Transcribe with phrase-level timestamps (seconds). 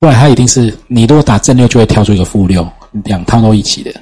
[0.00, 2.66] 不然它一定是你如果打正六就会跳出一个负六，
[3.04, 3.94] 两套都一起的，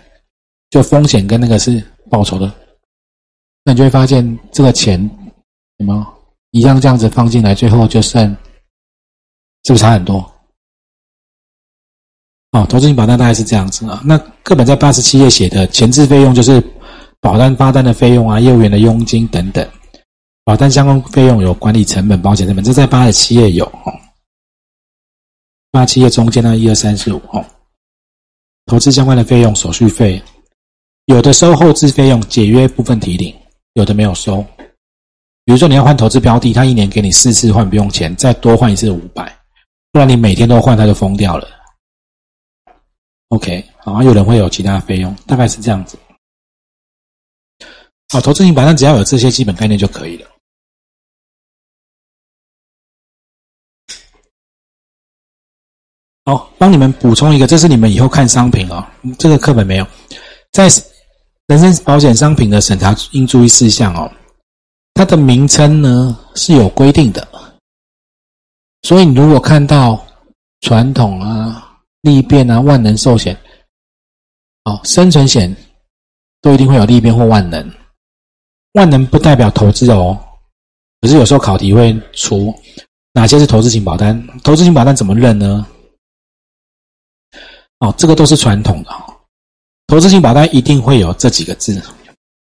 [0.70, 2.50] 就风险跟那个是报酬的，
[3.64, 4.98] 那你就会发现这个钱
[5.78, 6.06] 什么
[6.52, 8.30] 一样这样子放进来，最后就剩
[9.64, 10.18] 是不是差很多？
[12.52, 14.00] 哦，投资型保单大概是这样子啊。
[14.04, 16.62] 那课本在八十七页写的前置费用就是
[17.20, 19.68] 保单发单的费用啊，业务员的佣金等等。
[20.44, 23.70] 保单相关费用有管理成本、保险成本，这在八十七页有。
[25.78, 27.44] 那企业中间那一二三四五哦。
[28.66, 30.20] 投资相关的费用、手续费，
[31.04, 33.32] 有的收后置费用，解约部分提领，
[33.74, 34.44] 有的没有收。
[35.44, 39.24] 比如说你要换投资标的，他一年给你四次换不用钱，再多换一次五百，
[39.92, 41.48] 不然你每天都换，他就疯掉了。
[43.28, 45.96] OK，好，有人会有其他费用，大概是这样子。
[48.12, 50.28] 好，投资型保单只要有这些基本概念就可以了。
[56.28, 58.86] 好，帮你们补充一个，这是你们以后看商品哦，
[59.18, 59.86] 这个课本没有，
[60.52, 60.68] 在
[61.46, 64.12] 人身保险商品的审查应注意事项哦，
[64.92, 67.26] 它的名称呢是有规定的，
[68.82, 69.98] 所以你如果看到
[70.60, 73.34] 传统啊、利变啊、万能寿险，
[74.64, 75.56] 哦，生存险
[76.42, 77.72] 都一定会有利变或万能，
[78.74, 80.14] 万能不代表投资哦，
[81.00, 82.54] 可是有时候考题会出
[83.14, 85.66] 哪些是投资型保单，投资型保单怎么认呢？
[87.80, 89.16] 哦，这个都是传统的哈。
[89.86, 91.80] 投资型保单一定会有这几个字，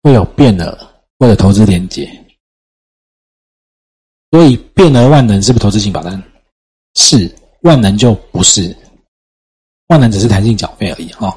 [0.03, 0.77] 会有变额
[1.19, 2.11] 或者投资连接。
[4.33, 6.21] 所以变额万能是不是投资型保单？
[6.97, 8.77] 是，万能就不是。
[9.87, 11.37] 万能只是弹性缴费而已哈。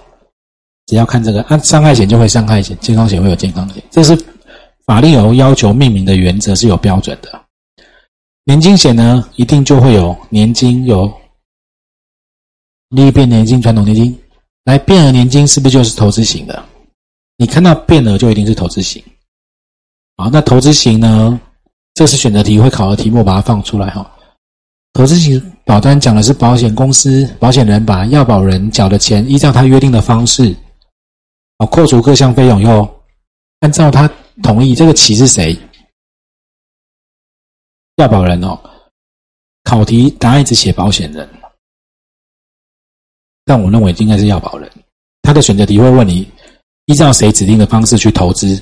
[0.87, 4.17] 只要看这个，按伤害险就会伤害险，健康险会有健康险，这是
[4.85, 7.45] 法令有要求命名的原则是有标准的。
[8.43, 11.11] 年金险呢，一定就会有年金有。
[12.93, 14.15] 利益变年金、传统年金，
[14.65, 16.63] 来变额年金是不是就是投资型的？
[17.37, 19.03] 你看到变额就一定是投资型。
[20.15, 21.41] 好，那投资型呢？
[21.95, 24.09] 这是选择题会考的题目，把它放出来哈。
[24.93, 30.55] 投资型保单讲的是保险公司、保险人把要保人缴的钱，依照他约定的方式，
[31.57, 32.87] 哦，扣除各项费用以后，
[33.61, 34.07] 按照他
[34.43, 35.57] 同意，这个起是谁？
[37.95, 38.59] 要保人哦。
[39.63, 41.27] 考题答案只写保险人。
[43.53, 44.67] 但我认为应该是要保人，
[45.21, 46.27] 他的选择题会问你
[46.85, 48.59] 依照谁指定的方式去投资。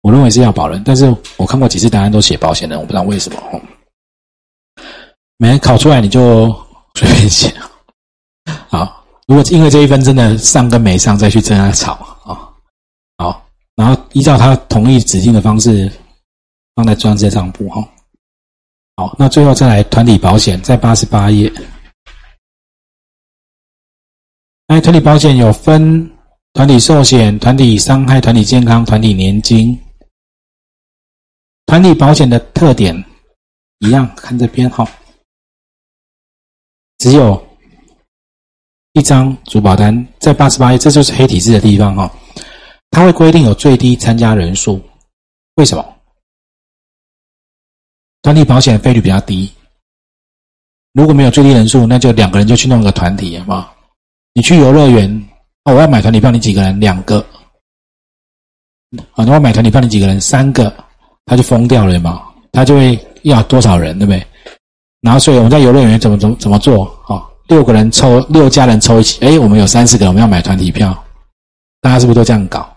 [0.00, 3.60] 我认为是要保人，但是我看过几次答案都写保险人，我不知道为什么。
[5.36, 6.48] 没考出来你就
[6.94, 7.54] 随便写。
[8.70, 11.92] 好，如果因为这一分真的上跟没上，再去跟他吵
[12.24, 12.48] 啊。
[13.18, 13.46] 好，
[13.76, 15.92] 然后依照他同意指定的方式
[16.74, 17.86] 放在专业账簿哈。
[18.96, 21.52] 好，那最后再来团体保险，在八十八页。
[24.68, 26.10] 哎，团体保险有分
[26.52, 29.78] 团体寿险、团体伤害、团体健康、团体年金。
[31.64, 32.94] 团体保险的特点
[33.78, 34.86] 一样，看这编号，
[36.98, 37.42] 只有
[38.92, 42.10] 一张主保单，在八十八页，这就是黑体字的地方哈。
[42.90, 44.82] 它会规定有最低参加人数，
[45.54, 45.96] 为什么？
[48.20, 49.50] 团体保险费率比较低，
[50.92, 53.77] 如果没有最低人数，那就两个人就去弄个团体，好不好？
[54.38, 55.10] 你去游乐园，
[55.64, 56.78] 哦，我要买团体票，你几个人？
[56.78, 57.18] 两个。
[59.14, 60.20] 啊，那我买团体票，你几个人？
[60.20, 60.72] 三个，
[61.26, 62.22] 他就疯掉了嘛？
[62.52, 64.24] 他就会要多少人，对不对？
[65.00, 66.84] 然后，所以我们在游乐园怎么怎么怎么做？
[67.08, 69.18] 哦，六个人抽，六家人抽一起。
[69.26, 70.96] 哎，我们有三十个，我们要买团体票，
[71.80, 72.72] 大家是不是都这样搞？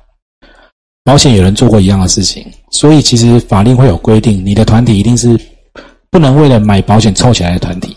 [1.04, 5.40] 保险有人做过一样的事情，所以其实法令会有规定，你的团体一定是
[6.10, 7.96] 不能为了买保险凑起来的团体。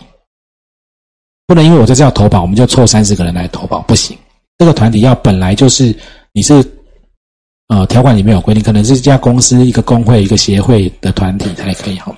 [1.47, 4.17] 不能因为我在这要投保，我们就凑三十个人来投保，不行。
[4.57, 5.95] 这个团体要本来就是
[6.31, 6.53] 你是，
[7.67, 12.15] 呃，条款里面有规定，可能是一家公司、一个工会、一个协会的团体才可以哈。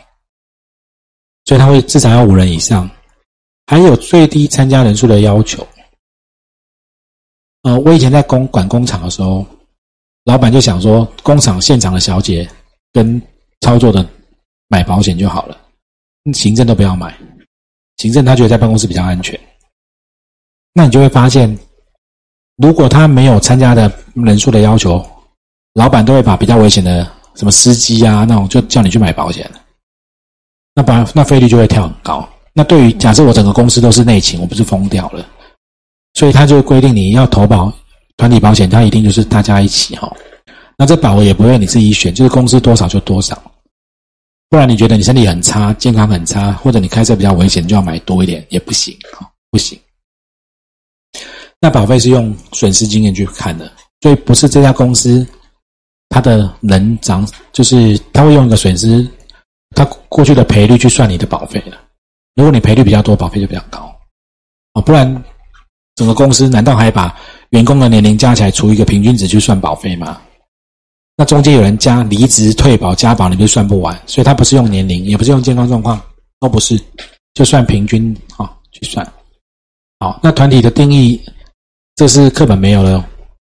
[1.46, 2.90] 所以他会至少要五人以上，
[3.66, 5.66] 还有最低参加人数的要求。
[7.64, 9.46] 呃，我以前在工管工厂的时候，
[10.26, 12.48] 老板就想说，工厂现场的小姐
[12.94, 13.22] 跟
[13.62, 14.08] 操作的
[14.68, 15.58] 买保险就好了，
[16.34, 17.18] 行政都不要买。
[17.98, 19.40] 行政他觉得在办公室比较安全，
[20.74, 21.58] 那你就会发现，
[22.58, 25.04] 如果他没有参加的人数的要求，
[25.74, 29.50] 老板都会把比较危险的什么司机啊那种就叫你去买保险，
[30.76, 32.28] 那把那费率就会跳很高。
[32.54, 35.26] 那对于假设我整个公司都是内勤，我不是疯掉了，
[36.14, 37.72] 所以他就规定你要投保
[38.16, 40.12] 团体保险，他一定就是大家一起哈。
[40.78, 43.40] 那这保额也不会你自己选，就是公司多少就多少。
[44.50, 49.78] 不然你觉得你身体很差，健康很差，或者你开车比较危险，就要买多一点也不行啊，不行。
[51.60, 53.72] 那保费是用损失经验去看的，
[54.02, 55.28] 所以不是这家公司
[56.10, 59.06] 它的人长，就是他会用一个损失，
[59.76, 61.78] 他过去的赔率去算你的保费的。
[62.36, 63.94] 如果你赔率比较多，保费就比较高
[64.74, 65.24] 啊，不然
[65.96, 67.14] 整个公司难道还把
[67.50, 70.22] 员工的年龄加起来除一个平均值去算保费吗？
[71.18, 74.00] 那中间有人加离职、退保、加保，你就算不完。
[74.06, 76.00] 所以他不是用年龄，也不是用健康状况，
[76.40, 76.80] 都不是，
[77.34, 79.06] 就算平均啊去算。
[80.00, 81.20] 好，那团体的定义。
[81.96, 83.04] 这是课本没有了，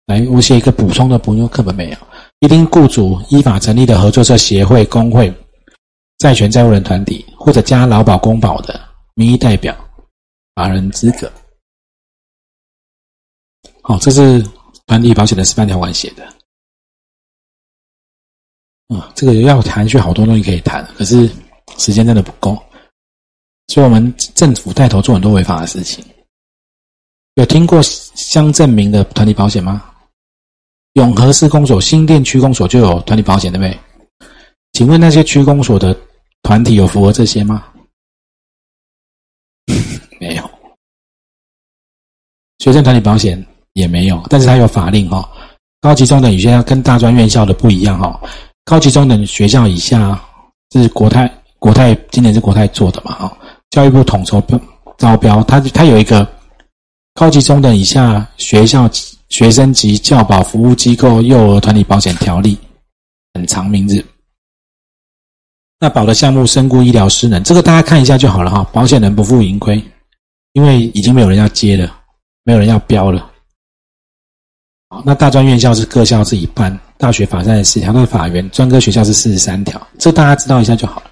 [0.06, 1.96] 来，我写一个补充的，不用课本没有。
[2.38, 5.34] 一定雇主依法成立的合作社、协会、工会、
[6.18, 8.80] 债权债务人团体，或者加劳保、公保的
[9.14, 9.76] 民意代表、
[10.54, 11.28] 法人资格。
[13.82, 14.40] 好，这是
[14.86, 16.35] 团体保险的示范条款写的。
[18.88, 21.28] 啊，这个要谈，去好多东西可以谈，可是
[21.78, 22.56] 时间真的不够，
[23.68, 26.04] 所以我们政府带头做很多违法的事情。
[27.34, 29.92] 有听过乡镇民的团体保险吗？
[30.94, 33.78] 永和市公所、新店区公所就有团体保险，对不对？
[34.72, 35.94] 请问那些区公所的
[36.42, 37.66] 团体有符合这些吗？
[40.20, 40.50] 没有。
[42.58, 43.44] 学生团体保险
[43.74, 45.30] 也没有，但是它有法令哈。
[45.80, 48.20] 高级中等学校跟大专院校的不一样哈。
[48.66, 50.20] 高级中等学校以下
[50.72, 53.38] 是国泰，国泰今年是国泰做的嘛哈？
[53.70, 54.60] 教育部统筹标
[54.98, 56.28] 招标，它它有一个。
[57.14, 58.90] 高级中等以下学校
[59.30, 62.58] 学生及教保服务机构幼儿团体保险条例，
[63.34, 64.04] 很长名字。
[65.78, 68.68] 那保的项目身故医疗失能，这个大家看一下就好了哈。
[68.72, 69.82] 保险人不负盈亏，
[70.54, 71.90] 因为已经没有人要接了，
[72.42, 73.30] 没有人要标了。
[75.04, 81.10] 那大专院校是各校自己办，大学法三十四条，那法院专科学校是四十三条，这大家知道一下就好了。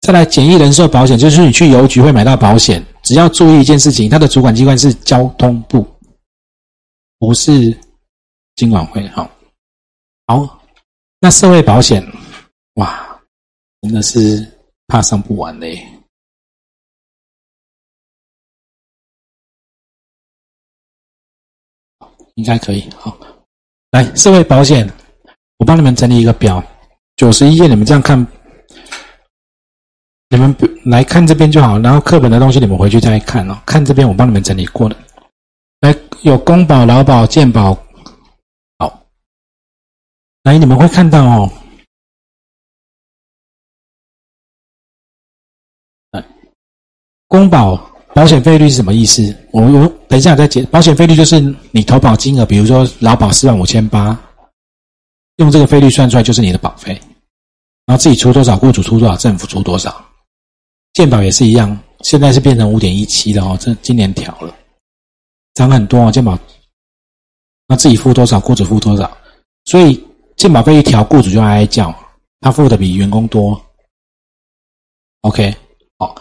[0.00, 5.86] 再来，简易人寿保险就是你去邮局会买到保险，只要注意一件事情，它的主管机关是交通部，
[7.18, 7.76] 不是
[8.54, 9.06] 金管会。
[9.08, 9.28] 好，
[10.26, 10.60] 好，
[11.20, 12.06] 那社会保险，
[12.74, 13.20] 哇，
[13.82, 14.46] 真的是
[14.86, 15.84] 怕上不完嘞，
[22.38, 22.88] 应该可以。
[22.96, 23.18] 好，
[23.90, 24.88] 来社会保险，
[25.58, 26.62] 我帮你们整理一个表，
[27.16, 28.24] 九十一页，你们这样看。
[30.30, 30.54] 你们
[30.84, 33.60] 来看这边就好，然后课本的东西你们回去再看哦。
[33.66, 34.96] 看这边我帮你们整理过了，
[35.80, 35.92] 来
[36.22, 37.74] 有公保、劳保、健保，
[38.78, 39.06] 好，
[40.44, 41.50] 来你们会看到哦。
[46.12, 46.22] 来，
[47.26, 47.87] 公保
[48.18, 49.22] 保险费率是什么意思？
[49.52, 50.64] 我我等一下再解。
[50.72, 51.38] 保险费率就是
[51.70, 54.20] 你投保金额，比如说劳保四万五千八，
[55.36, 57.00] 用这个费率算出来就是你的保费，
[57.86, 60.04] 然后自己出多少，雇主出多少，政府出多少。
[60.94, 64.52] 健保也是一样，现在是变成五点一七的哦，这今年调了，
[65.54, 66.10] 涨很多哦。
[66.10, 66.36] 健保，
[67.68, 69.16] 那自己付多少，雇主付多少，
[69.66, 70.04] 所以
[70.36, 71.94] 健保费一调，雇主就哀叫，
[72.40, 73.64] 他付的比员工多。
[75.20, 75.54] OK，
[75.98, 76.16] 好，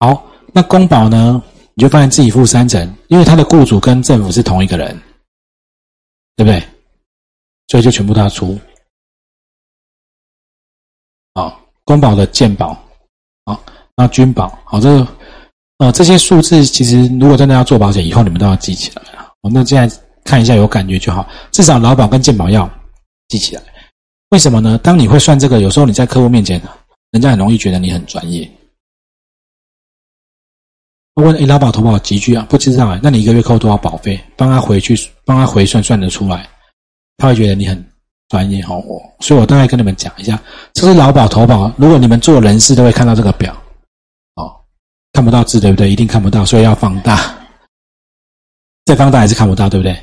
[0.00, 1.42] 好，那公保呢，
[1.74, 4.98] 你就发现自己付三成，因为他的雇主跟政府是同一个人，
[6.34, 6.66] 对不对？
[7.68, 8.58] 所以就全部他出。
[11.34, 12.72] 好，公保的健保，
[13.44, 13.62] 好。
[13.94, 15.08] 那军保好，这个
[15.76, 19.30] 呃这些数字其实如果真的要做保险，以后你们都要记起来啊。
[19.42, 22.66] 那现在看一下有感觉就好，至少劳保跟健保要
[23.28, 23.62] 记起来。
[24.30, 24.78] 为什么呢？
[24.78, 26.58] 当你会算这个，有时候你在客户面前，
[27.10, 28.50] 人家很容易觉得你很专业。
[31.16, 32.46] 问诶，劳保投保集聚啊？
[32.48, 34.22] 不知道啊，那你一个月扣多少保费？
[34.36, 34.94] 帮他回去，
[35.24, 36.46] 帮他回算算得出来，
[37.16, 37.84] 他会觉得你很
[38.28, 38.82] 专业哦。
[39.20, 40.38] 所以我大概跟你们讲一下，
[40.74, 41.72] 这是劳保投保。
[41.78, 43.56] 如果你们做人事，都会看到这个表。
[44.34, 44.54] 哦
[45.12, 45.90] 看不到字对不对？
[45.90, 47.34] 一定看不到，所以要放大。
[48.84, 49.98] 再放大还是看不到，对不对？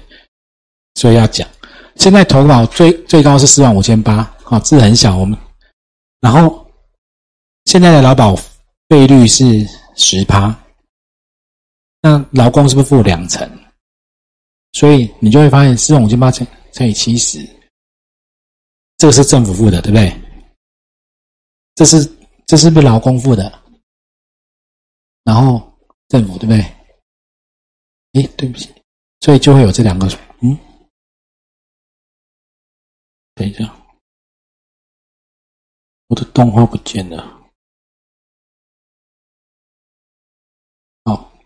[0.96, 1.48] 所以要讲。
[1.98, 5.16] 现在投保最最高是四万五千八，好字很小。
[5.16, 5.38] 我们
[6.22, 6.66] 然后
[7.66, 8.36] 现在的劳保
[8.90, 9.64] 费率是
[9.96, 10.54] 十趴，
[12.06, 13.50] 那劳工是不是付两成？
[14.74, 17.40] 所以你就会发现四万五千八乘乘以七十，
[18.98, 20.12] 这个是政府付的，对不对？
[21.76, 22.04] 这是
[22.46, 23.64] 这是不是劳工付的？
[25.24, 25.72] 然后
[26.10, 26.60] 政府对不对？
[28.22, 28.70] 哎，对不起，
[29.22, 30.08] 所以就会有这两个。
[30.42, 30.60] 嗯，
[33.36, 33.64] 等一下，
[36.08, 37.43] 我的动画不见了。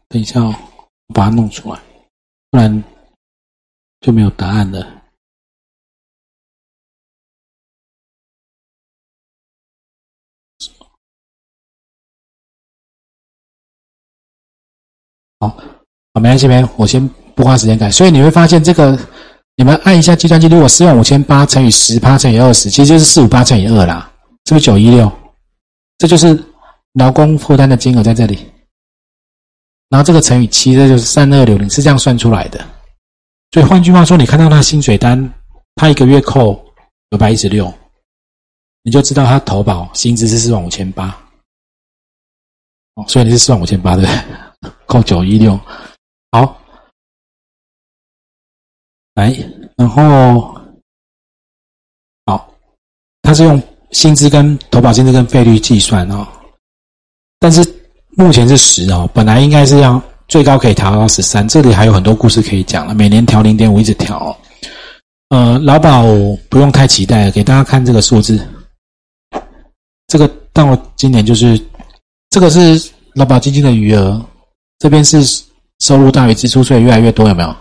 [0.10, 0.56] 等一下哦
[1.08, 1.80] 我把它弄出来
[2.50, 2.84] 不然
[4.02, 4.96] 就没有答案了。
[15.40, 15.56] 好
[16.22, 18.98] 没关系没我先不花时间改所以你会发现这个
[19.56, 24.12] 你们按一下计算机如果四万五千八乘以十八乘以二十其实就是四五八乘以二啦
[24.44, 25.12] 这个九一六？
[25.98, 26.42] 这就是
[26.94, 28.50] 劳工负担的金额在这里。
[29.90, 32.60] 然后这个乘以七，这就是三二六零，是这样算出来的。
[33.52, 35.34] 所以换句话说，你看到他薪水单，
[35.76, 36.54] 他一个月扣
[37.10, 37.74] 九百一十六，
[38.84, 41.08] 你就知道他投保薪资是四万五千八。
[42.96, 44.72] 哦，所以你是四万五千八对不对？
[44.88, 45.58] 扣九一六，
[46.32, 46.62] 好，
[49.14, 49.34] 来，
[49.76, 50.60] 然后
[52.26, 52.54] 好，
[53.22, 56.28] 他是用薪资跟投保薪资跟费率计算哦，
[57.40, 57.62] 但是
[58.18, 60.02] 目前是十哦，本来应该是要。
[60.28, 62.94] 最高可以调到十三，这里还有很多故事可以讲了。
[62.94, 64.38] 每年调零点五，一直调。
[65.30, 66.04] 呃，劳保
[66.50, 68.46] 不用太期待，给大家看这个数字。
[70.08, 71.58] 这个到今年就是
[72.30, 74.22] 这个是劳保基金的余额，
[74.80, 75.24] 这边是
[75.80, 77.56] 收入大于支出，所以越来越多，有没有？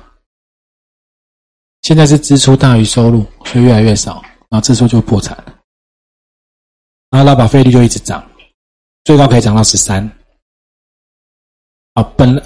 [1.82, 5.54] 现在是支出大于收入，所以越来越少，然后支出就破产了。
[7.10, 8.28] 然后劳保费率就一直涨，
[9.04, 10.10] 最高可以涨到十三。
[11.96, 12.42] 啊，本来。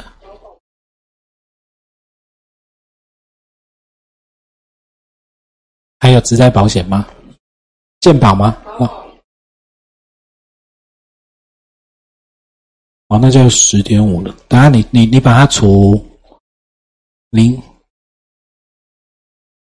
[5.98, 7.04] 还有职灾保险吗？
[8.00, 8.56] 健保吗？
[8.78, 8.86] 哦，
[13.08, 14.32] 哦，那就十点五了。
[14.48, 15.94] 等下你你你把它除
[17.30, 17.60] 零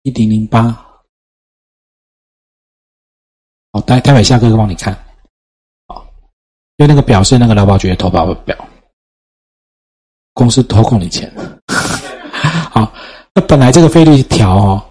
[0.02, 0.70] 一点零八，
[3.72, 4.94] 好，待待会下课帮你看。
[5.88, 6.06] 好，
[6.76, 8.56] 因为那个表是那个劳保局的投保表，
[10.34, 11.32] 公司投控你钱。
[12.70, 12.92] 好，
[13.34, 14.82] 那本来这个费率调哦。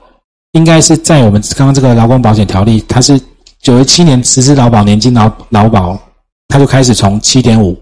[0.53, 3.17] 应该是在我们刚刚这个劳工保险条例，它是
[3.61, 5.97] 九十七年实施劳保年金劳劳保，
[6.49, 7.81] 它就开始从七点五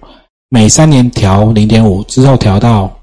[0.50, 2.96] 每三年调零点五，之后调到，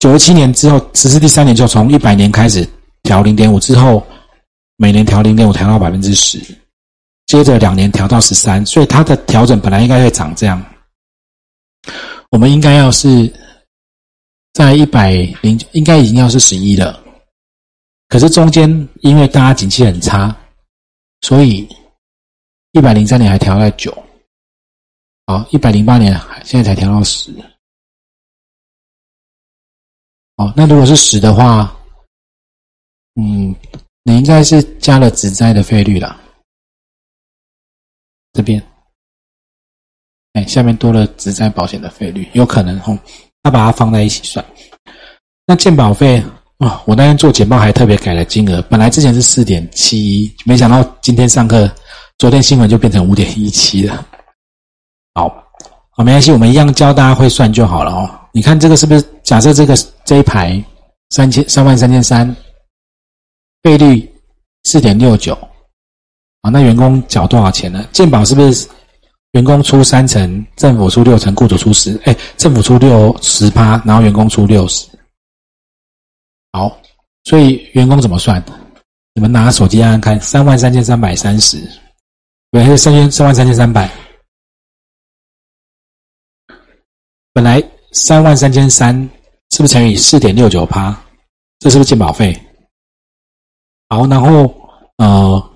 [0.00, 2.68] 九十七年之后实施第三年就从一百年开始
[3.04, 4.04] 调零点五，之后
[4.78, 6.40] 每年调零点五，调到百分之十，
[7.26, 10.60] 接着两年调到十三，所以它的调整本来应该会长这样，
[12.30, 13.32] 我们应该要是
[14.52, 15.12] 在一百
[15.42, 17.02] 零，应该已经要是十一了。
[18.08, 18.68] 可是中间
[19.00, 20.36] 因为大家景气很差，
[21.22, 21.68] 所以
[22.72, 23.92] 一百零三年还调到九，
[25.26, 26.12] 好，一百零八年
[26.44, 27.32] 现在才调到十，
[30.36, 31.76] 哦，那如果是十的话，
[33.14, 33.54] 嗯，
[34.02, 36.20] 你应该是加了职灾的费率了，
[38.32, 38.62] 这边，
[40.34, 42.96] 哎，下面多了职灾保险的费率，有可能哦，
[43.42, 44.44] 他把它放在一起算，
[45.46, 46.22] 那健保费。
[46.58, 51.70] 啊，我那天做简报还特别改了金额，本来之前是四点七一，没想到今天上课，
[52.16, 54.06] 昨天新闻就变成五点一七了。
[55.14, 55.28] 好，
[55.90, 58.08] 好，没关系，我们一样教大家会算就好了哦。
[58.32, 59.04] 你看这个是不是？
[59.24, 60.62] 假设这个这一排
[61.10, 62.34] 三千三万三千三，
[63.64, 64.08] 费率
[64.62, 65.34] 四点六九，
[66.42, 67.84] 啊，那员工缴多少钱呢？
[67.92, 68.68] 健保是不是
[69.34, 72.00] 员工出三成，政府出六成，雇主出十？
[72.04, 74.88] 哎，政府出六十趴，然后员工出六十。
[76.52, 76.80] 好，
[77.24, 78.42] 所以员工怎么算？
[79.12, 81.60] 你们拿手机按按看，三万三千三百三十，
[82.52, 83.90] 对，还是三千三万三千三百？
[87.32, 87.60] 本来
[87.90, 88.94] 三万三千三，
[89.50, 90.96] 是不是乘以四点六九趴？
[91.58, 92.40] 这是不是健保费？
[93.88, 94.54] 好，然后
[94.98, 95.50] 呃，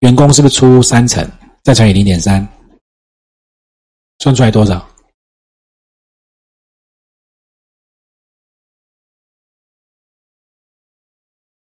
[0.00, 1.30] 员工是不是出三成，
[1.66, 2.46] 再乘以零点三，
[4.20, 4.88] 算出来多少？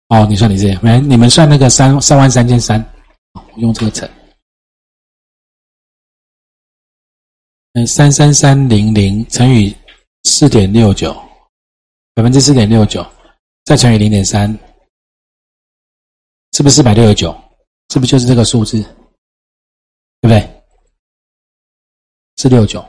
[0.10, 2.84] 哦，你算你这样，来，你们算那个三三万三千三，
[3.32, 4.10] 我用这个乘，
[7.72, 9.74] 嗯，三三三零零乘以
[10.26, 11.14] 四点六九，
[12.14, 13.10] 百分之四点六九，
[13.64, 14.52] 再乘以零点三，
[16.52, 17.32] 是不是四百六十九？
[17.94, 18.84] 是不是就是这个数字？
[20.28, 20.64] 对不对？
[22.36, 22.82] 四六九。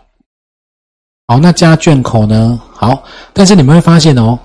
[1.29, 2.59] 好，那加卷口呢？
[2.75, 4.37] 好，但是你们会发现哦。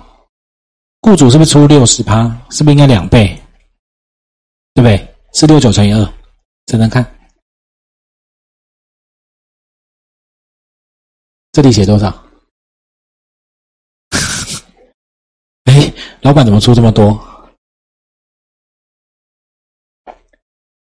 [1.02, 2.24] 雇主是不是出六十趴？
[2.52, 3.36] 是不是应该两倍？
[4.76, 5.16] 对不对？
[5.34, 6.14] 四六九乘以二，
[6.68, 7.04] 怎能看？
[11.52, 12.08] 这里写多少？
[15.66, 17.18] 哎，老板怎么出这么多？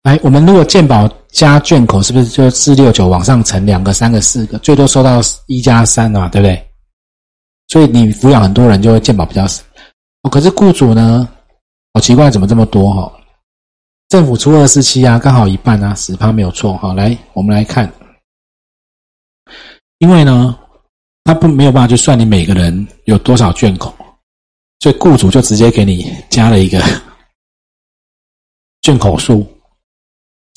[0.03, 6.29] 来，我们如果鉴宝加卷口，是不是就四六九往上乘两个、三个、四个，最多收到一加三啊？
[6.29, 6.71] 对不对？
[7.69, 9.63] 所以你抚养很多人，就会健保比较少。
[10.23, 11.29] 哦，可是雇主呢？
[11.93, 13.13] 好奇怪，怎么这么多哈？
[14.09, 16.95] 政府出二四七啊，刚好一半啊，十趴没有错哈。
[16.95, 17.93] 来，我们来看，
[19.99, 20.59] 因为呢，
[21.25, 23.95] 他不没有办法去算你每个人有多少卷口，
[24.81, 26.83] 所以雇主就直接给你加了一个
[28.81, 29.47] 卷口数，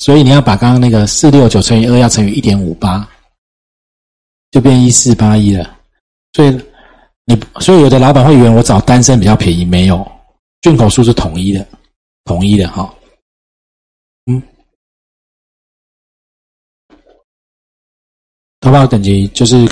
[0.02, 3.08] 所以你要把刚刚那个四六九乘以二要乘以一点五八，
[4.50, 5.78] 就变一四八一了。
[6.32, 6.50] 所以
[7.24, 10.04] 你所以有的老板会以为我找单身比较便宜，没有
[10.60, 11.64] 进口数是统一的，
[12.24, 12.92] 统一的哈。
[14.26, 14.42] 嗯。
[18.58, 19.68] 投保等级就是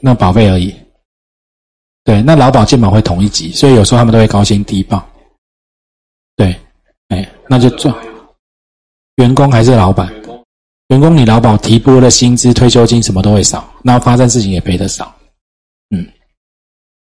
[0.00, 0.74] 那保费而已，
[2.02, 5.08] 对，那劳保健保会同一级，所以有时候他们都会高薪低报。
[6.34, 6.60] 对，
[7.10, 7.94] 哎，那就赚。
[9.16, 10.12] 员工还是老板？
[10.88, 15.12] 员工你劳保提拨的薪资、退休金什么都会少，然后发生事情也赔的少。
[15.90, 16.06] 嗯，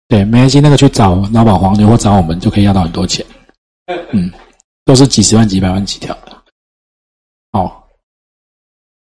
[0.08, 3.26] 对，没关系，那个去找劳保黄牛或找我们就可以要到很多钱。
[4.12, 4.32] 嗯，
[4.86, 6.38] 都是几十万、几百万起跳的。
[7.52, 7.82] 好。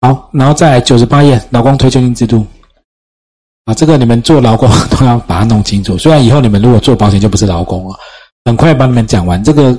[0.02, 2.46] 好，然后再来九十八页，劳工退休金制度
[3.66, 5.98] 啊，这个你们做劳工都要把它弄清楚。
[5.98, 7.98] 虽然以后你们如果做保险就不是劳工了，
[8.46, 9.44] 很快帮你们讲完。
[9.44, 9.76] 这个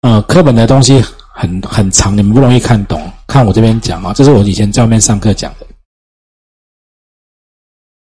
[0.00, 1.04] 呃，课本的东西
[1.36, 3.00] 很很长，你们不容易看懂。
[3.26, 5.66] 看我这边讲啊，这是我以前在外面上课讲的。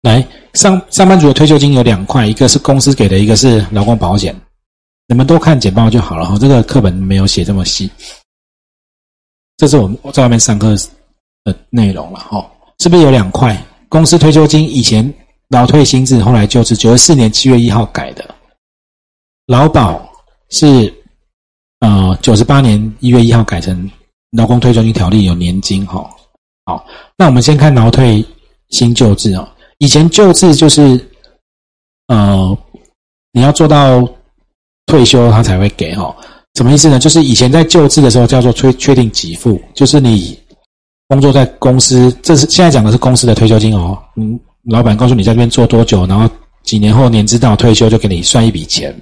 [0.02, 4.34] 来，上上班族的退休金有两块，一个是公司给的，一个是劳工保险。
[5.06, 7.90] 你们都看简报就好了哈，这个课本没有写这么细。
[9.56, 10.74] 这是我们在外面上课。
[11.44, 12.48] 的内容了哈，
[12.78, 13.60] 是不是有两块？
[13.88, 15.12] 公司退休金以前
[15.48, 18.24] 劳退薪资，后来就是九十四年七月一号改的。
[19.46, 20.08] 劳保
[20.50, 21.01] 是
[21.82, 23.90] 呃九十八年一月一号改成
[24.30, 26.08] 劳工退休金条例有年金哈。
[26.64, 26.86] 好，
[27.18, 28.24] 那我们先看劳退
[28.70, 29.46] 新旧制啊。
[29.78, 30.98] 以前旧制就是
[32.06, 32.56] 呃
[33.32, 34.08] 你要做到
[34.86, 36.16] 退休他才会给哈。
[36.54, 36.98] 什么意思呢？
[36.98, 40.38] 就是以前在旧制的时候叫做确确定给付，就是你。
[41.08, 43.98] 工作在公司，这是现在讲的是公司的退休金哦。
[44.16, 46.26] 嗯，老板告诉你在这边做多久，然后
[46.62, 48.98] 几年后年资到退休就给你算一笔钱。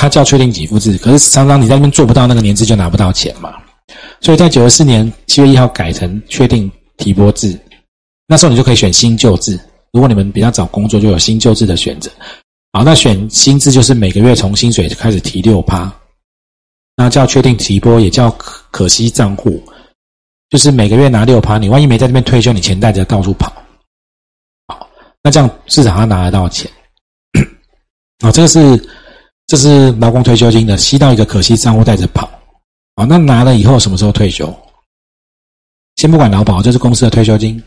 [0.00, 3.52] 它叫确定给付制，可是常常你在那边做不到那个年资就拿不到钱嘛。
[4.22, 7.54] 所以在九十四年七月一号改成确定提拨制，
[8.26, 9.60] 那时候你就可以选新旧制。
[9.92, 12.10] 如果你们比较早工作，就有新旧制的选择。
[12.72, 15.92] 好，那选新制就是每个月从薪水开始提六趴，
[16.96, 19.62] 那叫确定提拨，也叫可可息账户。
[20.48, 23.52] 就是每个月拿六趴，你万一没在这边退休，你钱带着到处跑，
[24.66, 24.88] 好，
[25.22, 26.70] 那这样至少他拿得到钱。
[28.24, 28.58] 好，这个是
[29.50, 32.30] 这是劳工退休金的，吸到一个可惜账户带着跑。
[32.94, 34.48] 啊，那拿了以后什么时候退休？
[35.96, 37.60] 先不管劳保，就是公司的退休金，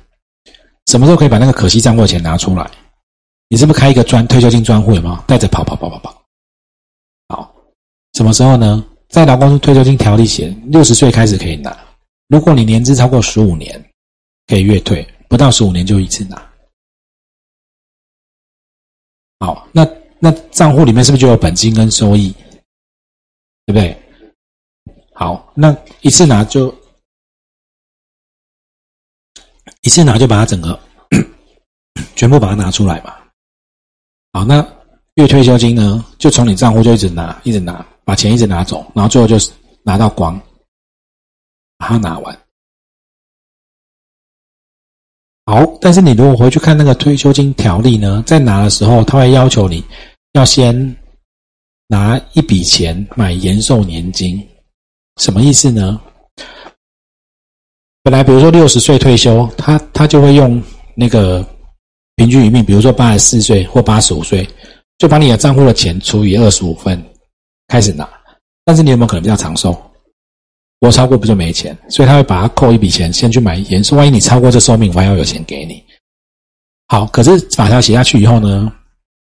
[0.86, 2.72] 什么时候可以把那个可惜账户的钱拿出来？
[3.50, 4.93] 你是不是开一个专退休金专户？
[4.93, 5.26] 有吗？
[5.28, 6.24] 带着跑跑跑跑跑。
[7.28, 7.54] 好，
[8.13, 8.82] 什么时候呢？
[9.10, 11.78] 在劳工退休金条例写，六十岁开始可以拿。
[12.30, 13.91] 如果你年资超过十五年，
[14.48, 16.41] 可以月退；不到十五年就一次拿。
[19.41, 19.86] 好，那
[20.23, 22.33] 那账户里面是不是就有本金跟收益？
[23.65, 24.01] 对不对？
[25.13, 26.73] 好，那一次拿就
[29.81, 30.79] 一次拿就把它整个
[32.15, 33.13] 全部把它拿出来嘛。
[34.31, 34.65] 好，那
[35.15, 39.36] 月退休金呢，就从你账户就一直拿，一直拿，把钱一直拿走，然后最后就
[39.83, 40.41] 拿到光。
[41.75, 42.41] 把它拿完，
[45.45, 45.65] 好。
[45.81, 49.83] 但是你如果回去看那个退休金条例呢，在拿的时候，他会要求你
[50.34, 50.96] 要先
[51.88, 54.46] 拿一笔钱买延寿年金，
[55.17, 56.02] 什么意思呢？
[58.02, 60.62] 本来比如说六十岁退休，他他就会用
[60.96, 61.48] 那个
[62.15, 64.48] 平均余命，比如说八十四岁或八十五岁，
[64.98, 67.02] 就把你的账户的钱除以二十五份
[67.67, 68.10] 开始拿。
[68.65, 69.78] 但是你有没有可能比较长寿？
[70.80, 73.96] 我超过不就没钱，所以他会把它扣一笔钱，先去买延寿。
[73.96, 75.82] 万一你超过这寿命，我还要有钱给你。
[76.88, 78.74] 好，可是法条写下去以后呢，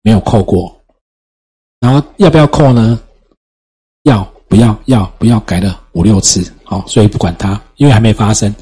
[0.02, 0.77] 没有扣过。
[1.80, 3.00] 然后要不要扣呢？
[4.04, 4.78] 要不要？
[4.86, 5.40] 要不要？
[5.42, 8.54] 改了五六次，好，所以不管它，因为还没发生。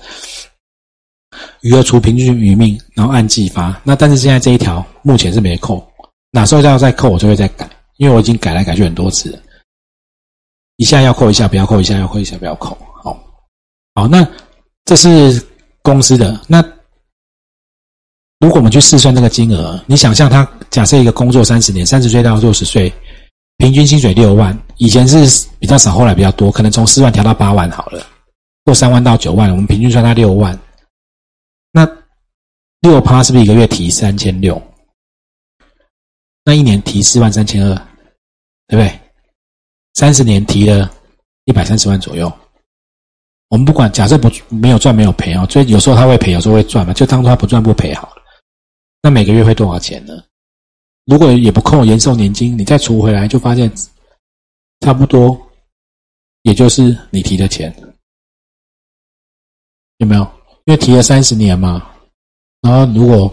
[1.62, 3.80] 余额除平均余命，然后按计发。
[3.84, 5.86] 那但是现在这一条目前是没扣，
[6.32, 9.38] 哪时候要再扣，我就会再改，因为我已经改来改去很多次。
[10.78, 12.78] 一下要扣一下，不要扣一下，要扣一下，不要扣。
[13.04, 13.18] 好，
[13.96, 14.28] 好，那
[14.86, 15.46] 这是
[15.82, 16.40] 公司的。
[16.48, 16.62] 那
[18.40, 22.94] 如果我们去试算这个金额，你想象他假设一个工作三十年，三十岁到六十岁，
[23.66, 28.06] 平均薪水六万，以前是比较少，后来比较多，可能从四万调到八万好了，
[28.64, 30.56] 或三万到九万，我们平均算他六万。
[31.72, 31.84] 那
[32.82, 34.62] 六趴是不是一个月提三千六？
[36.44, 37.74] 那一年提四万三千二，
[38.68, 39.00] 对不对？
[39.96, 40.92] 三十年提了
[41.46, 42.32] 一百三十万左右，
[43.50, 48.22] 我们不管，假设不没有赚没有赔啊，所以有时候他会赔，有时候会赚嘛，就当他不赚不赔好了。
[49.02, 50.14] 那每个月会多少钱呢？
[51.06, 53.72] 如果也不扣延寿年金，你再除回来就发现
[54.82, 55.40] 差不多，
[56.42, 57.74] 也就是你提的钱，
[59.98, 60.22] 有没有？
[60.66, 61.92] 因为提了三十年嘛，
[62.62, 63.32] 然后如果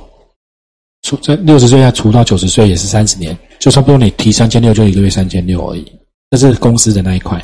[1.01, 6.01] 除在六十岁再除到九十岁也是三十年，就差不多你提三千六就一个月三千六而已。
[6.31, 7.43] 这是公司的那一块，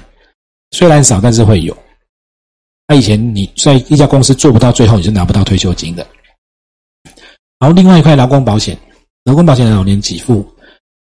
[0.70, 1.76] 虽然少，但是会有。
[2.86, 6.06] 那以前你在一家公司做不到最后，你是拿不到退休金的。
[7.58, 8.78] 然后另外一块劳工保险，
[9.28, 10.42] 劳工保险的老年给付，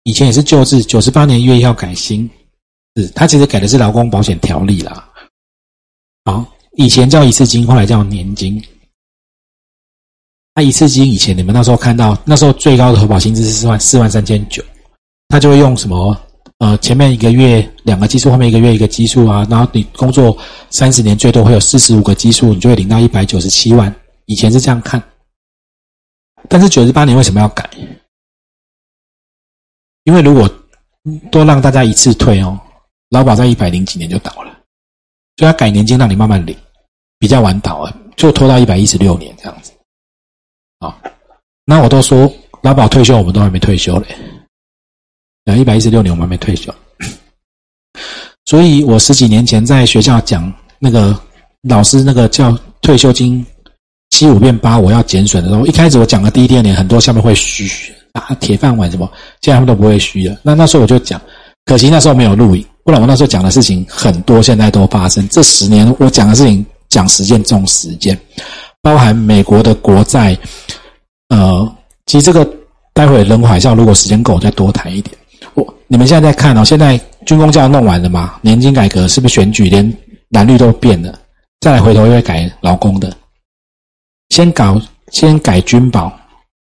[0.03, 2.29] 以前也是旧制，九十八年一月一号改新，
[2.97, 5.09] 是它其实改的是劳工保险条例啦。
[6.25, 8.61] 好，以前叫一次金，后来叫年金。
[10.53, 14.61] 那一次金以前你们那时候看到，那时候最高的投保薪资是四万四万三千九，
[15.29, 16.19] 他就会用什么？
[16.57, 20.37] 呃，前面一个月两个基数，后面一个月一个基数啊，然后你工作
[20.69, 23.95] 三十年最多会有四十五个基数，你就会领到一百九十七万。
[24.25, 25.01] 以前是这样看，
[26.49, 27.69] 但是九十八年为什么要改？
[30.09, 30.49] 因为如果
[31.31, 32.59] 多让大家一次退哦，
[33.09, 34.51] 劳保在一百零几年就倒了，
[35.37, 36.57] 所以他改年金让你慢慢领，
[37.19, 39.71] 比较晚倒啊，就拖到一百一十六年这样子。
[40.79, 40.97] 啊，
[41.63, 42.27] 那我都说
[42.63, 44.07] 劳保退休，我们都还没退休嘞。
[45.55, 46.73] 一百一十六年，我们还没退休，
[48.45, 51.15] 所以我十几年前在学校讲那个
[51.61, 53.45] 老师那个叫退休金
[54.09, 59.09] 七五变八，我要减损的时候，一开始我讲的第一、第二年，很多下面会嘘啊，铁饭碗什么，
[59.41, 60.37] 现在他们都不会虚了。
[60.43, 61.19] 那那时候我就讲，
[61.65, 65.27] 可惜那时候没有录影，不然我那时候讲的事情很多，现在都发生。
[65.29, 68.17] 这十年我讲的事情，讲实践重实践，
[68.81, 70.37] 包含美国的国债，
[71.29, 72.49] 呃，其实这个
[72.93, 75.15] 待会人海啸，如果时间够，我再多谈一点。
[75.53, 78.35] 我你们现在在看哦，现在军工教弄完了嘛？
[78.41, 79.93] 年金改革是不是选举连
[80.29, 81.17] 蓝绿都变了？
[81.59, 83.11] 再来回头又会改劳工的，
[84.29, 86.11] 先搞先改军保，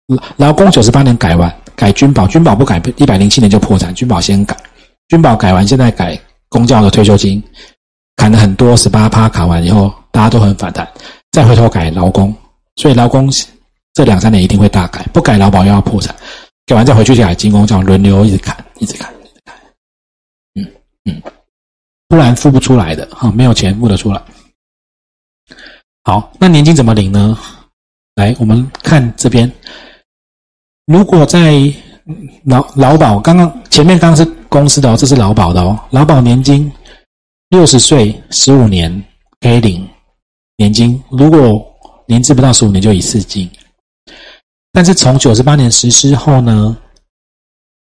[0.07, 3.93] 劳劳工九十八年改完，改军保，军保不改，一百零七年就破产。
[3.93, 4.55] 军保先改，
[5.07, 7.41] 军保改完，现在改公教的退休金，
[8.15, 10.87] 砍了很多，十八趴砍完以后，大家都很反弹。
[11.31, 12.35] 再回头改劳工，
[12.75, 13.29] 所以劳工
[13.93, 16.13] 这两三年一定会大改，不改劳保又要破产。
[16.65, 18.55] 改完再回去改军工教，轮流一直砍。
[18.79, 19.55] 一直砍，一直砍，
[20.55, 20.67] 嗯
[21.05, 21.21] 嗯，
[22.09, 24.21] 不然付不出来的哈，没有钱付得出来。
[26.03, 27.37] 好，那年金怎么领呢？
[28.15, 29.49] 来，我们看这边，
[30.85, 31.53] 如果在
[32.43, 36.71] 劳劳保，刚刚前面刚刚是公司的哦，这是劳保的哦，劳保年金
[37.49, 39.03] 六十岁十五年
[39.39, 39.87] 可以领
[40.57, 41.65] 年金，如果
[42.07, 43.49] 年资不到十五年就一次性，
[44.71, 46.77] 但是从九十八年实施后呢？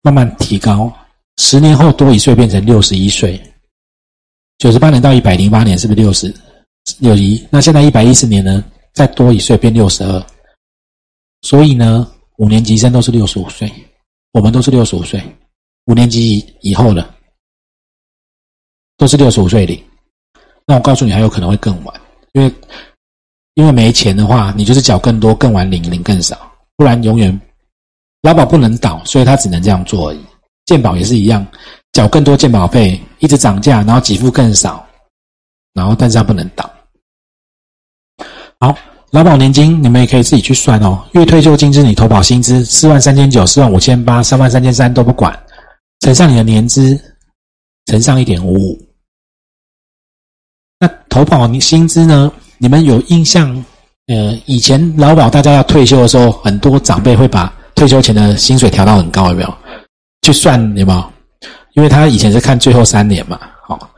[0.04, 0.92] 慢慢提高，
[1.36, 3.40] 十年后多一岁变成六十一岁。
[4.58, 6.34] 九十八年到一百零八年是不是六十
[6.98, 7.40] 六一？
[7.50, 8.64] 那现在一百一十年呢？
[8.92, 10.26] 再多一岁变六十二。
[11.42, 13.72] 所以呢，五年级生都是六十五岁，
[14.32, 15.22] 我们都是六十五岁。
[15.86, 17.14] 五年级以以后的
[18.96, 19.82] 都是六十五岁领。
[20.66, 22.00] 那我告诉你，还有可能会更晚，
[22.32, 22.54] 因为
[23.54, 27.40] 因为没钱的话，你就是缴更多，更晚领领更少，不然永远。
[28.22, 30.24] 劳保不能倒，所以他只能这样做而已。
[30.64, 31.44] 健保也是一样，
[31.90, 34.86] 缴更多健保费，一直涨价，然后给付更少，
[35.74, 36.72] 然后但是他不能倒。
[38.60, 38.78] 好，
[39.12, 41.02] 劳保年金你们也可以自己去算哦。
[41.12, 45.38] 月退休金是你投保薪资四万三千九、四万五千八、三万三千三都不管，
[46.00, 46.98] 乘上你的年资，
[47.86, 48.78] 乘上一点五五。
[50.80, 52.32] 那投保你薪资呢？
[52.58, 53.64] 你们有印象？
[54.08, 59.54] 呃，以前劳保大家要退休的时候，很多长辈会把退休前的薪水调到很高，有没有？
[60.22, 61.12] 去算有没有？
[61.74, 63.90] 因为他以前是看最后三年嘛，好，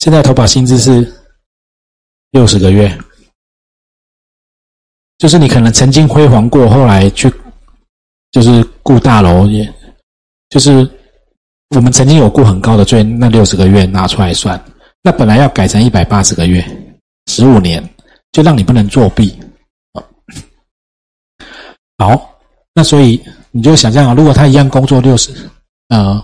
[0.00, 1.12] 现在投保薪资是
[2.32, 2.98] 六十个月，
[5.22, 7.32] 就是你可能曾经辉煌过，后来去
[8.32, 9.72] 就是雇大楼，也
[10.48, 10.78] 就是
[11.76, 14.60] 我们曾经有过很高的罪，那六十个月拿出来算，
[15.00, 16.60] 那本来要改成一百八十个月，
[17.26, 17.88] 十五年
[18.32, 19.40] 就让你不能作弊，
[21.98, 22.28] 好。
[22.74, 25.32] 那所以你就想象啊，如果他一样工作六十，
[25.90, 26.20] 呃，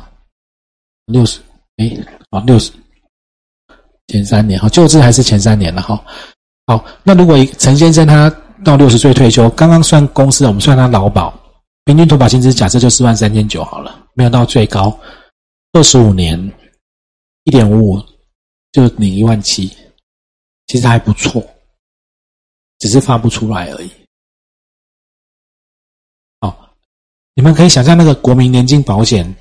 [1.06, 1.38] 六十，
[1.76, 1.96] 哎，
[2.32, 2.72] 好六十，
[4.08, 6.04] 前三年哈，就职还是前三年了哈。
[6.66, 8.28] 好，那如果陈先生他
[8.68, 11.33] 到六十岁退休，刚刚算公司，我们算他劳保，
[11.87, 14.94] 平均投保薪资假设就四万三千九好了，没有到最高，
[15.72, 16.38] 二十五年，
[17.44, 18.02] 一点五五
[18.70, 19.74] 就领一万七，
[20.66, 21.42] 其实还不错，
[22.78, 23.90] 只是发不出来而已。
[26.40, 26.54] 哦
[27.35, 29.35] 你们可以想象那个国民年金保险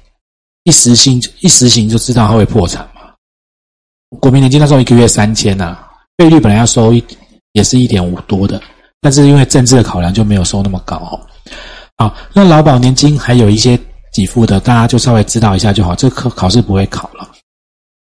[0.64, 3.14] 一实行一实行就知道它会破产吗？
[4.22, 5.78] 国民年金那时候一个月三千呐，
[6.18, 7.04] 费率本来要收一
[7.52, 8.62] 也是一点五多的，
[9.02, 10.98] 但是因为政治的考量就没有收那么高。
[11.98, 13.80] 好，那劳保年金还有一些
[14.14, 15.96] 给付的，大家就稍微知道一下就好。
[15.96, 17.30] 这科考试不会考了。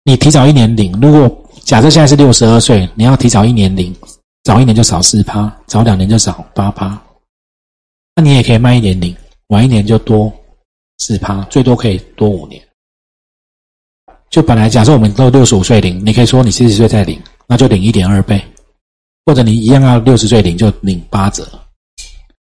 [0.05, 3.95] 你提早一年领，如果假设现在是六十二岁，你要提早一年领，
[4.43, 7.01] 早一年就少四趴，早两年就少八趴。
[8.17, 9.17] 那你也可以慢一点领，
[9.49, 10.33] 晚一年就多
[10.99, 12.63] 四趴，最多可以多五年。
[14.31, 18.45] 就本来假设我们都六十五岁领，你可以说你四十岁再领，那就领一点二倍，
[19.27, 21.47] 或者你一样要六十岁领就领八折，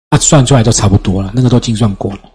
[0.09, 2.31] 那算出来就差不多了，那个都精算过了。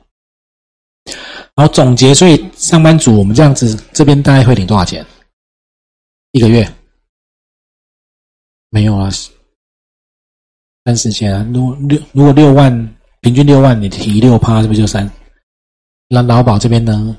[1.54, 5.04] 然后总结，所以上班族我们这样子，这边大概会领多少钱？
[6.32, 6.70] 一个月
[8.68, 9.08] 没有啊，
[10.84, 11.46] 三十千啊。
[11.54, 15.10] 如果六如果六万，平均六万，你提六趴，是不是就三？
[16.08, 17.16] 那劳保这边呢？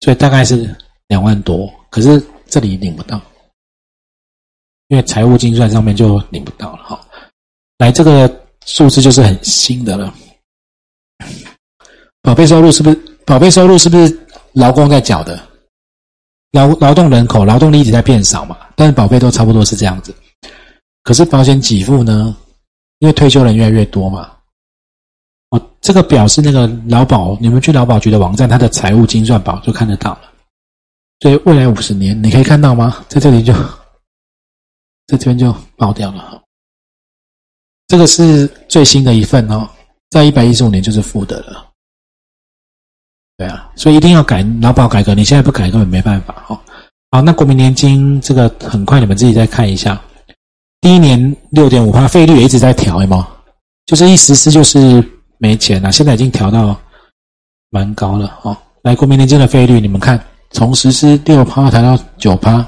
[0.00, 0.74] 所以大概是
[1.08, 3.20] 两万多，可是这里领不到，
[4.88, 7.00] 因为财务精算上面就领不到了哈。
[7.78, 8.30] 来，这个
[8.66, 10.14] 数字就是很新的了。
[12.22, 12.96] 宝贝收入是不是？
[13.26, 15.40] 宝贝收入是不是劳工在缴的？
[16.52, 20.14] 劳劳动人口劳动力一直在变少嘛，但是宝贝都差不多是这样子。
[21.02, 22.36] 可是保险给付呢？
[23.00, 24.30] 因为退休人越来越多嘛。
[25.50, 30.20] 哦，这个表是那个劳保，你们去劳保局的网站，它的财务精算表就看得到了。
[31.20, 33.04] 所以未来五十年，你可以看到吗？
[33.08, 33.52] 在这里就
[35.06, 36.42] 这边就爆掉了哈。
[37.86, 39.68] 这个是最新的一份哦，
[40.10, 41.70] 在一百一十五年就是负的了。
[43.36, 46.60] 对啊，所以一定要改劳保改革，你现在不改根本没办法哈。
[47.10, 50.00] 好，那国民年金这个很快你们自己再看一下，
[50.80, 53.28] 第一年六点五趴，费率也一直在调，有吗？
[53.86, 55.04] 就是一实施就是
[55.38, 56.80] 没钱了，现在已经调到
[57.70, 58.56] 蛮高了哦。
[58.82, 60.18] 来，国民年金的费率，你们看，
[60.50, 62.66] 从实施六趴调到九趴，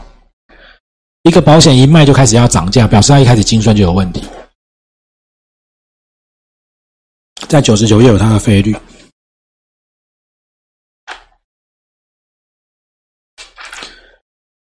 [1.27, 4.23] 一个保险一卖就开始要涨价，表示它一开始精算就有问题，
[7.49, 8.73] 在九十九页有它的费率。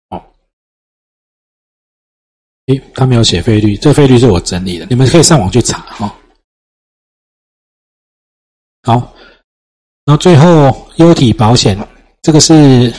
[0.09, 0.21] 哦
[2.65, 6.13] 诶，他没有写费率，这费率是我整理的，你们可以上网去查哈。
[8.83, 9.15] 好，
[10.03, 11.77] 然后最后优体保险，
[12.21, 12.93] 这个是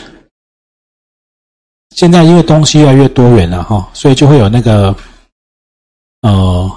[1.95, 4.95] 现在因为东西越来越多元了哈，所以就会有那个
[6.23, 6.71] 呃，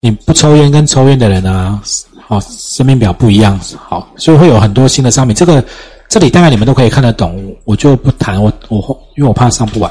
[0.00, 1.80] 你不抽烟跟抽烟的人啊，
[2.20, 5.34] 好，生命表不一样，好，所以会有很多新的商品。
[5.34, 5.64] 这个
[6.08, 8.78] 这里大概你们都可以看得懂，我就不谈，我我
[9.16, 9.90] 因为我怕上不完。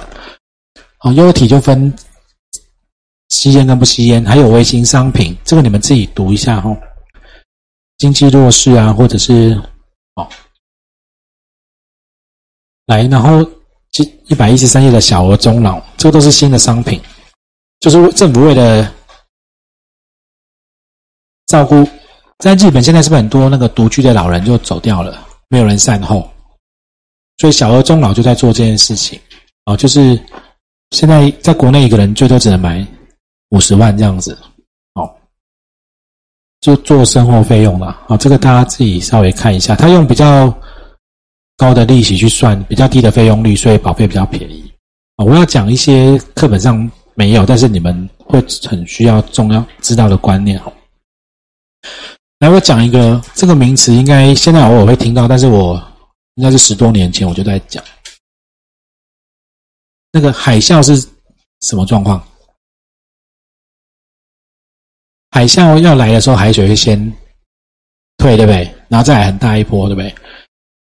[0.97, 1.93] 好，优体就分
[3.29, 6.75] 吸烟跟不吸烟，还有微型商品，这个你们自己读一下哈。
[7.97, 9.59] 经济弱势啊，或者是
[10.15, 10.27] 哦，
[12.87, 17.01] 来，然后一一百一十三页的小额终老，这个都是新的商品，
[17.79, 18.93] 就是政府为了
[21.47, 21.87] 照顾，
[22.39, 26.29] 在日本现在是不是很多那个独居的老人就走掉了，没有人善后，
[27.37, 29.19] 所以小额中老就在做这件事情
[29.65, 30.19] 哦，就是。
[30.91, 32.85] 现在在国内一个人最多只能买
[33.49, 34.37] 五十万这样子，
[34.93, 35.13] 哦，
[36.61, 38.15] 就做生活费用了啊。
[38.15, 40.47] 这个大家自己稍微看一下，他用比较
[41.57, 44.71] 高的利息去算比较低的费用率，所以保费比较便宜
[45.15, 45.25] 啊。
[45.25, 50.73] 我要讲一些课本上没有，但是你们会很需要重要知道的观念哦。
[52.39, 55.81] 来，我讲一个这个名词，应该现在偶尔会听到，但是我
[56.35, 57.83] 应该是十多年前我就在讲。
[60.11, 60.97] 那个海啸是
[61.61, 62.21] 什么状况？
[65.31, 66.97] 海啸要来的时候，海水会先
[68.17, 68.73] 退，对不对？
[68.87, 70.15] 然后再来很大一波，对不对？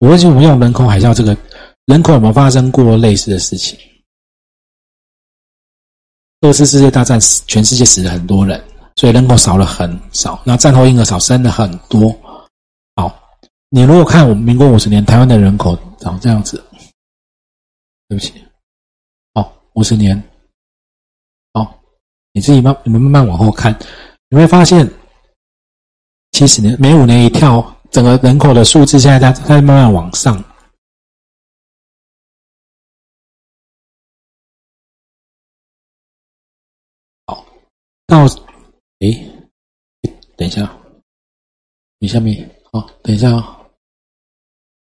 [0.02, 1.14] 我为什么用人口海啸？
[1.14, 1.38] 这个
[1.86, 3.78] 人口有没有发生过类似的事情？
[6.42, 8.60] 二次世界大战，全世界死了很多人，
[8.96, 10.42] 所以人口少了很少。
[10.44, 12.12] 那战后婴儿少生了很多。
[12.96, 13.16] 好，
[13.70, 16.58] 你如果看我们民国五十年台湾的人口长这样子，
[18.08, 18.34] 对不起。
[19.36, 20.20] 好五十年，
[21.54, 21.80] 好，
[22.34, 23.78] 你自己慢，你们慢慢往后看，
[24.30, 24.92] 你会发现，
[26.32, 30.44] 七十年每五年一跳，整个人口的数字现在在在慢慢往上。
[37.28, 37.46] 好，
[38.08, 38.26] 到，
[39.00, 39.32] 诶，
[40.36, 40.76] 等一下，
[42.00, 43.62] 你下面，好，等一下啊，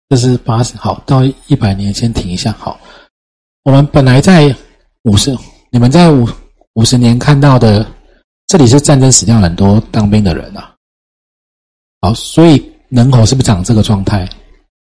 [0.10, 2.80] 这是八十，好，到一百年先停一下，好，
[3.64, 4.56] 我们本来在。
[5.04, 5.34] 五十，
[5.72, 6.28] 你们在五
[6.74, 7.90] 五十年看到的，
[8.48, 10.76] 这里是战争死掉很多当兵的人啊。
[12.02, 12.60] 好，所以
[12.90, 14.28] 人口是不是长这个状态？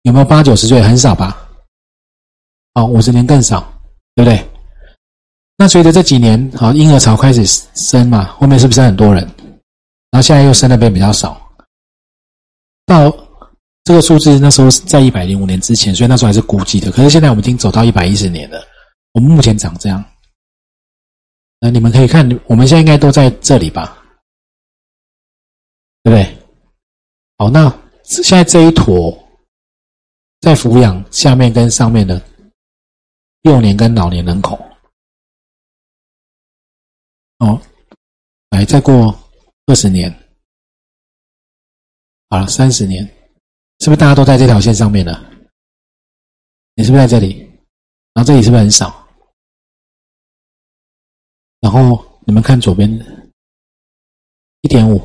[0.03, 0.81] 有没有八九十岁？
[0.81, 1.49] 很少吧。
[2.73, 3.71] 哦，五十年更少。
[4.15, 4.49] 对不对？
[5.57, 9.21] 那随着这几年，好婴儿潮开始生嘛，后面是不是很多人？
[10.09, 11.37] 然后现在又生的变比较少，
[12.85, 13.13] 到
[13.83, 16.89] 这个数字那时候是在一百零五年之前，所以那时候还是估计的。
[16.93, 18.65] 可是现在我们已经走到一百一十年了，
[19.11, 20.01] 我们目前长这样。
[21.59, 24.01] 那你们可以看，我们现在应该都在这里吧？
[26.03, 26.37] 对不对？
[27.37, 27.69] 好，那
[28.05, 29.11] 现在这一坨
[30.41, 32.21] 在抚养下面跟上面的
[33.41, 34.55] 幼年跟老年人口，
[37.39, 37.61] 哦，
[38.49, 39.13] 来再过。
[39.67, 40.13] 二十年，
[42.29, 43.03] 好了，三十年，
[43.79, 45.27] 是不是大家都在这条线上面了？
[46.75, 47.39] 你是不是在这里？
[48.13, 49.07] 然后这里是不是很少？
[51.61, 52.87] 然后你们看左边，
[54.61, 55.01] 一点五。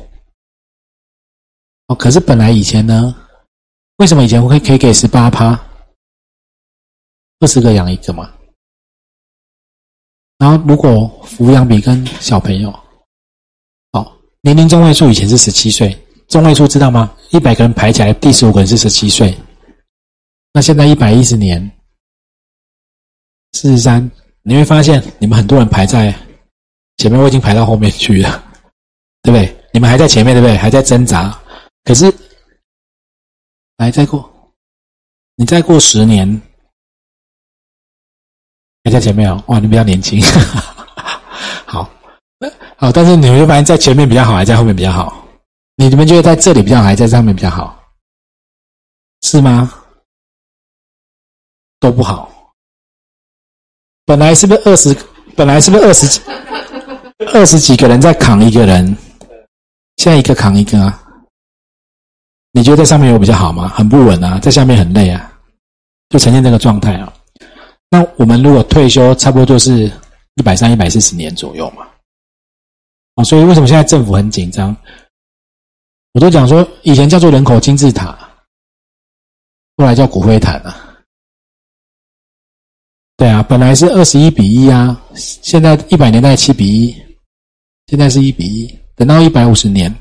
[1.95, 3.15] 可是本来以前呢，
[3.97, 5.59] 为什么以前会可以给十八趴？
[7.39, 8.31] 二十个养一个嘛。
[10.37, 12.73] 然后如果抚养比跟小朋友。
[14.43, 15.95] 年龄中位数以前是十七岁，
[16.27, 17.15] 中位数知道吗？
[17.29, 19.37] 一百个人排起来，第十五个人是十七岁。
[20.51, 21.71] 那现在一百一十年，
[23.51, 24.09] 四十三，
[24.41, 26.11] 你会发现你们很多人排在
[26.97, 28.43] 前面，我已经排到后面去了，
[29.21, 29.55] 对不对？
[29.71, 30.57] 你们还在前面，对不对？
[30.57, 31.39] 还在挣扎。
[31.83, 32.13] 可是，
[33.77, 34.53] 来再过，
[35.35, 36.41] 你再过十年，
[38.83, 39.43] 还在前面哦。
[39.47, 40.21] 哇，你比较年轻，
[41.65, 41.89] 好。
[42.77, 45.27] 好，但是你会发现在前面比较好，还在后面比较好？
[45.75, 47.83] 你们觉得在这里比较好，还在上面比较好？
[49.21, 49.71] 是吗？
[51.79, 52.53] 都不好。
[54.05, 54.95] 本来是不是二十？
[55.35, 56.21] 本来是不是二十几？
[57.33, 58.85] 二十几个人在扛一个人，
[59.97, 61.00] 现在一个扛一个啊？
[62.53, 63.69] 你觉得在上面有比较好吗？
[63.69, 65.31] 很不稳啊，在下面很累啊，
[66.09, 67.13] 就呈现这个状态啊。
[67.89, 69.91] 那我们如果退休，差不多就是
[70.35, 71.87] 一百三、一百四十年左右嘛。
[73.15, 74.75] 啊，所以为什么现在政府很紧张？
[76.13, 78.17] 我都讲说，以前叫做人口金字塔，
[79.77, 80.77] 后来叫骨灰坛啊。
[83.15, 86.95] 对啊，本来是二十一比一啊，现在一百年代七比一，
[87.87, 88.79] 现在是一比一。
[88.95, 89.93] 等到一百五十年，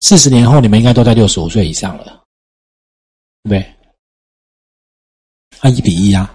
[0.00, 2.04] 四十年后，你们应该都在六十五岁以上了，
[3.42, 3.74] 对不对？
[5.60, 6.34] 按一比一啊。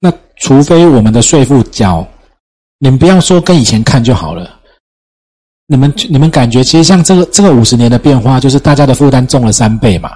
[0.00, 2.06] 那除非我们的税负缴。
[2.80, 4.60] 你们不要说跟以前看就好了，
[5.66, 10.12] 你们你们感觉其实像这个这个五十年的变化，就是大家的负担重了三倍嘛，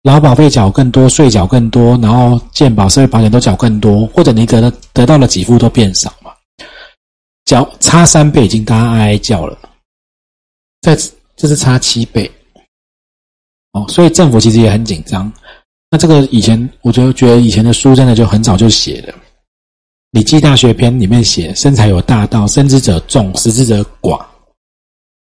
[0.00, 6.34] 劳保费缴更多，税缴更多，然后健保、社会保险都缴更多，或者你得的得到的给付都变少嘛，
[7.44, 9.58] 缴差三倍已经大家哀叫了，
[10.94, 10.96] 在
[11.34, 12.30] 这是差七倍，
[13.72, 15.32] 哦，所以政府其实也很紧张。
[15.90, 19.12] 那这个以前我就觉得以前的书真的就很早就写了。
[20.12, 24.24] 《礼记大学篇》里面写：“生财有大道，生之者众，食之者寡。”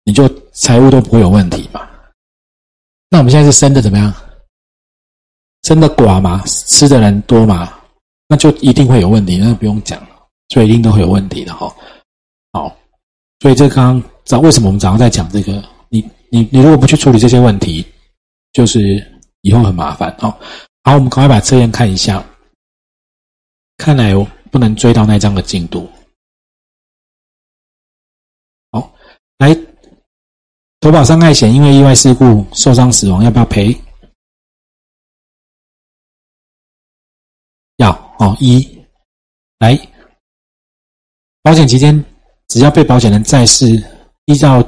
[0.05, 1.89] 你就财务都不会有问题嘛？
[3.09, 4.13] 那我们现在是生的怎么样？
[5.63, 7.73] 生的寡嘛，吃的人多嘛，
[8.29, 11.75] 那就一定会有问题，那不用讲了，所以一定都会有问题的哈。
[12.53, 12.77] 好，
[13.41, 15.53] 所以这刚刚知道为什么我们早上在讲这个？
[15.89, 17.87] 你你你如果不去处理这些问题，
[18.53, 19.05] 就是
[19.43, 20.31] 以后很麻烦哦。
[20.83, 22.25] 好，我们赶快把测验看一下，
[23.77, 24.27] 看来我。
[24.55, 25.91] 不能追到那张的进度。
[28.71, 28.95] 好，
[29.39, 29.53] 来，
[30.79, 33.77] 投保伤害险，因为意外事故受伤死亡，要不要赔？
[37.79, 38.37] 要哦。
[38.39, 38.81] 一，
[39.59, 39.77] 来，
[41.43, 42.05] 保险期间，
[42.47, 43.67] 只要被保险人在世，
[44.27, 44.63] 依照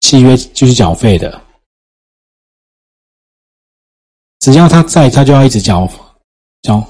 [0.00, 1.40] 契约继续缴费的，
[4.40, 5.88] 只要他在，他就要一直缴
[6.62, 6.84] 缴。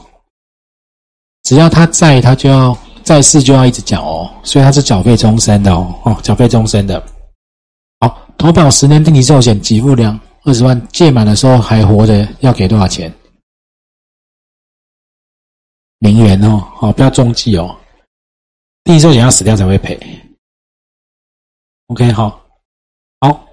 [1.44, 7.02] 只要他在，他就要在世就要一直缴哦，所以他是缴费终身的哦，哦，缴费终身的。
[8.00, 13.10] 好，投保十年定期寿险，给付两二十万，届满的时候还活着，要给多少钱？
[16.00, 17.74] 零元哦，好，不要中计哦。
[18.84, 19.98] 定期寿险要死掉才会赔。
[21.88, 22.40] OK，好，
[23.20, 23.46] 好，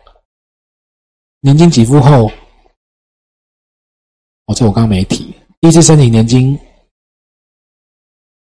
[1.41, 2.29] 年金给付后，
[4.45, 6.57] 哦，这我刚刚没提，第一次申请年金。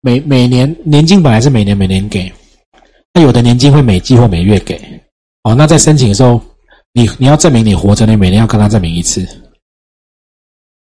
[0.00, 2.32] 每每年年金本来是每年每年给，
[3.12, 4.76] 那有的年金会每季或每月给。
[5.42, 6.40] 哦，那在申请的时候，
[6.92, 9.26] 你你要证明你活着，你每年要跟他证明一次。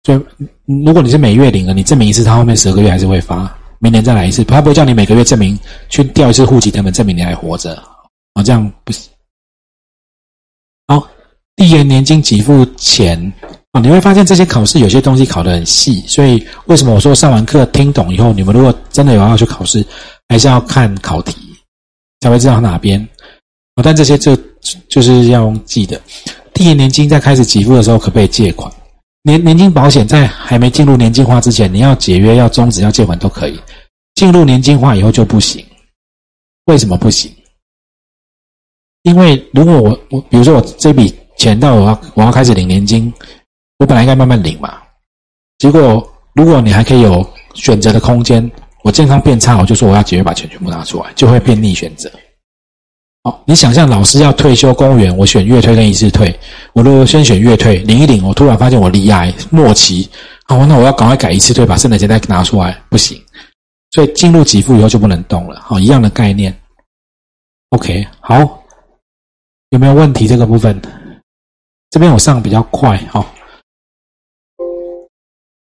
[0.04, 7.93] 所以，如果你是每月领的，你证明一次，他后面十二个月还是会发，明年再来一次，他不会叫你每个月证明去调一次户籍他们证明你还活着。
[8.34, 9.12] 啊，这样不行。
[10.88, 11.08] 好，
[11.56, 13.32] 第一年金给付前
[13.72, 19.86] 啊，你会发现这些考试有些东西考得很细，所以为什么我说上完课听懂以后，你们如果真的有要去考试，
[20.30, 21.36] 还是要看考题
[22.22, 23.00] 才会知道哪边。
[23.76, 24.38] 啊，但这些就
[24.88, 26.00] 就是要记的。
[26.54, 28.72] 第一年金在开始给付的时候，可不可以借款？
[29.24, 33.60] 年年金保险在还没进入年金化之前，你要解约、要终止、要借款都可以。
[34.16, 35.66] 进入年金化以后就不行。
[36.66, 37.33] 为什么不行？
[39.04, 43.14] 因为如果我我比如说我这笔钱到我要我要开始领年金。
[43.80, 44.76] 我本来应该慢慢领嘛，
[45.58, 48.50] 结果如果你还可以有选择的空间，
[48.84, 52.10] 我健康变差，我就说我要节约把钱全部拿出来，就会变逆选择。
[53.24, 56.34] 好，你想象老师要退休，公务员我选月退跟一次退，
[56.72, 60.08] 我如果先选月退领一领，我突然发现我离癌末期，
[60.46, 63.22] 好，那我要赶快改一次退，把剩的钱再拿出来，不行。
[63.92, 65.60] 所以进入给付以后就不能动了。
[65.62, 66.56] 好，一样的概念。
[67.72, 68.63] OK，好，
[69.74, 70.80] 有没有问题这个部分？
[71.90, 73.26] 这边我上比较快，哈。